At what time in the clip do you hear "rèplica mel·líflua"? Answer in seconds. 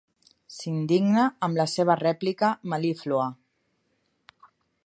2.01-3.31